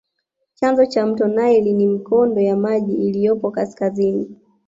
[0.53, 4.35] Chanzo cha mto nile ni mikondo ya maji iliyopo kaskazini